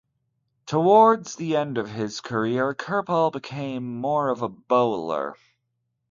Towards 0.65 1.35
the 1.35 1.55
end 1.55 1.77
of 1.77 1.91
his 1.91 2.21
career 2.21 2.73
Kripal 2.73 3.31
became 3.31 3.97
more 4.01 4.29
of 4.29 4.41
a 4.41 4.49
bowler. 4.49 5.35